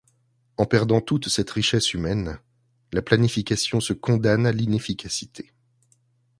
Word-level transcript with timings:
En 0.57 0.65
perdant 0.65 0.99
toute 0.99 1.29
cette 1.29 1.51
richesse 1.51 1.93
humaine, 1.93 2.39
la 2.91 3.03
planification 3.03 3.79
se 3.79 3.93
condamne 3.93 4.47
à 4.47 4.51
l'inefficacité. 4.51 5.53